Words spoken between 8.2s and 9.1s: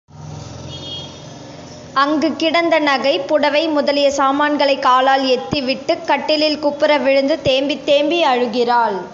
அழுகிறாள்.